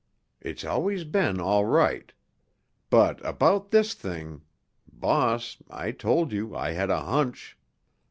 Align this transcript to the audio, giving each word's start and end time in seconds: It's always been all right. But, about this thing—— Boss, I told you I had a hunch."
It's 0.41 0.65
always 0.65 1.03
been 1.03 1.39
all 1.39 1.63
right. 1.65 2.11
But, 2.89 3.23
about 3.23 3.69
this 3.69 3.93
thing—— 3.93 4.41
Boss, 4.91 5.57
I 5.69 5.91
told 5.91 6.31
you 6.33 6.55
I 6.55 6.71
had 6.71 6.89
a 6.89 7.01
hunch." 7.01 7.55